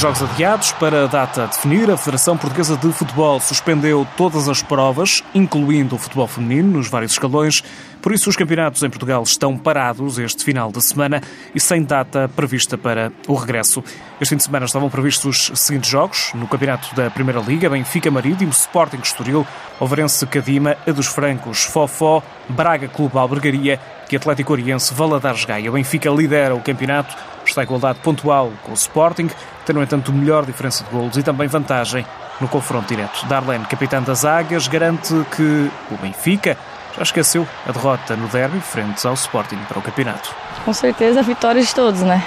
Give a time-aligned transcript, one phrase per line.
[0.00, 5.24] jogos adiados para a data definir, a Federação Portuguesa de Futebol suspendeu todas as provas,
[5.34, 7.62] incluindo o futebol feminino, nos vários escalões.
[8.02, 11.22] Por isso, os campeonatos em Portugal estão parados este final de semana
[11.54, 13.82] e sem data prevista para o regresso.
[14.20, 18.10] Este fim de semana estavam previstos os seguintes jogos: no Campeonato da Primeira Liga, Benfica
[18.10, 19.46] Marítimo, Sporting Estoril,
[19.80, 25.70] Overense Cadima, A dos Francos, Fofó, Braga Clube Albergaria e Atlético Oriense Valadares Gaia.
[25.70, 27.16] Benfica lidera o campeonato,
[27.56, 29.30] está igualdade pontual com o Sporting,
[29.64, 32.04] tem, no entanto, melhor diferença de golos e também vantagem
[32.38, 33.24] no confronto direto.
[33.26, 36.56] Darlene, capitã das Águias, garante que o Benfica
[36.96, 40.34] já esqueceu a derrota no derby frente ao Sporting para o campeonato.
[40.64, 42.22] Com certeza a vitória de todos, né?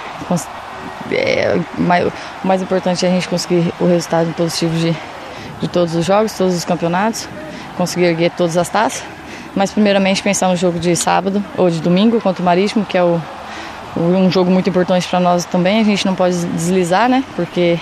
[1.12, 4.96] É, o mais importante é a gente conseguir o resultado positivo de,
[5.60, 7.28] de todos os jogos, todos os campeonatos,
[7.78, 9.04] conseguir erguer todas as taças.
[9.56, 13.04] Mas primeiramente pensar no jogo de sábado ou de domingo contra o Marítimo, que é
[13.04, 13.20] o,
[14.00, 15.82] um jogo muito importante para nós também.
[15.82, 17.24] A gente não pode deslizar, né?
[17.36, 17.78] Porque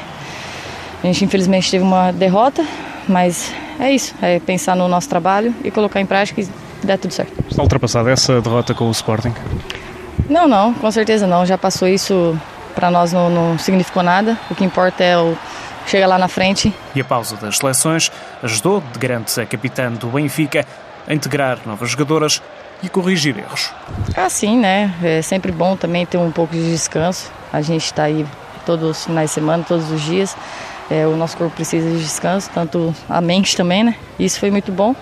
[1.03, 2.65] a gente infelizmente teve uma derrota,
[3.07, 6.47] mas é isso, é pensar no nosso trabalho e colocar em prática e
[6.83, 7.33] dar tudo certo.
[7.49, 9.33] Está ultrapassada essa derrota com o Sporting?
[10.29, 11.45] Não, não, com certeza não.
[11.45, 12.37] Já passou isso,
[12.75, 14.37] para nós não, não significou nada.
[14.49, 15.37] O que importa é o
[15.85, 16.73] chega lá na frente.
[16.93, 18.11] E a pausa das seleções
[18.43, 20.65] ajudou, de garante a capitã do Benfica,
[21.07, 22.41] a integrar novas jogadoras
[22.83, 23.71] e corrigir erros.
[24.19, 24.91] Ah, sim, né?
[25.03, 27.31] É sempre bom também ter um pouco de descanso.
[27.53, 28.25] A gente está aí
[28.65, 30.35] todos os finais de semana, todos os dias.
[30.89, 33.95] É, o nosso corpo precisa de descanso, tanto a mente também, né?
[34.17, 34.95] Isso foi muito bom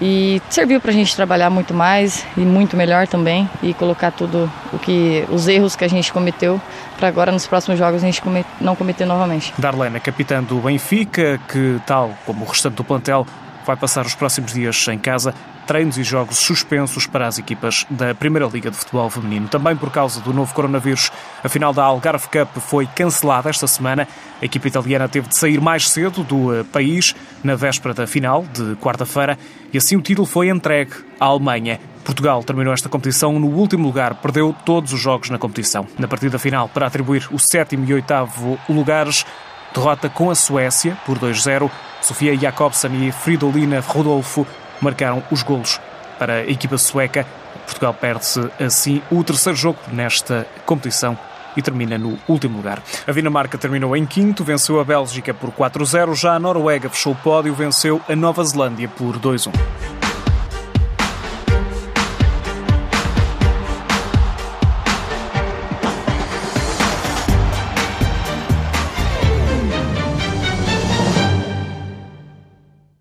[0.00, 4.50] e serviu para a gente trabalhar muito mais e muito melhor também e colocar tudo
[4.72, 6.60] o que os erros que a gente cometeu
[6.96, 8.20] para agora nos próximos jogos a gente
[8.60, 9.52] não cometer novamente.
[9.56, 13.24] Darlene, capitã do Benfica, que tal como o restante do plantel
[13.64, 15.34] vai passar os próximos dias em casa
[15.68, 19.48] treinos e jogos suspensos para as equipas da Primeira Liga de Futebol Feminino.
[19.48, 21.12] Também por causa do novo coronavírus,
[21.44, 24.08] a final da Algarve Cup foi cancelada esta semana.
[24.40, 27.14] A equipa italiana teve de sair mais cedo do eh, país
[27.44, 29.38] na véspera da final, de quarta-feira,
[29.70, 31.78] e assim o título foi entregue à Alemanha.
[32.02, 35.86] Portugal terminou esta competição no último lugar, perdeu todos os jogos na competição.
[35.98, 39.26] Na partida final, para atribuir o sétimo e oitavo lugares,
[39.74, 41.70] derrota com a Suécia por 2-0.
[42.00, 44.46] Sofia Jakobsen e Fridolina Rodolfo
[44.80, 45.80] marcaram os golos
[46.18, 47.26] para a equipa sueca.
[47.64, 51.18] Portugal perde-se assim o terceiro jogo nesta competição
[51.56, 52.82] e termina no último lugar.
[53.06, 57.16] A Dinamarca terminou em quinto, venceu a Bélgica por 4-0, já a Noruega fechou o
[57.16, 59.97] pódio, venceu a Nova Zelândia por 2-1.